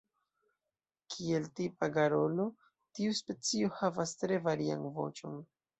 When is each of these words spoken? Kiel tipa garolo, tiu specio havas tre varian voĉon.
Kiel 1.15 1.45
tipa 1.59 1.91
garolo, 1.99 2.49
tiu 2.97 3.15
specio 3.21 3.73
havas 3.79 4.19
tre 4.25 4.45
varian 4.51 4.91
voĉon. 5.01 5.43